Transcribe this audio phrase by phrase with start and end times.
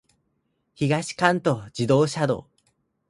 [0.73, 2.47] 東関東自動車道